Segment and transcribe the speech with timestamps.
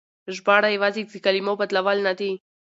[0.35, 2.31] ژباړه يوازې د کلمو بدلول نه دي.